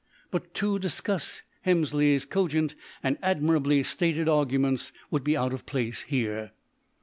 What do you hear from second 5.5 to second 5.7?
of